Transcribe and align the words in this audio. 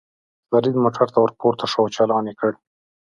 فرید 0.49 0.75
موټر 0.83 1.07
ته 1.13 1.17
ور 1.21 1.31
پورته 1.39 1.65
شو 1.71 1.79
او 1.83 1.91
چالان 1.95 2.23
یې 2.29 2.35
کړ. 2.39 2.51